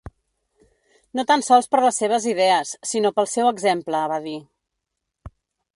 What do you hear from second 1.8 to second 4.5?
les seves idees, sinó pel seu exemple, va dir.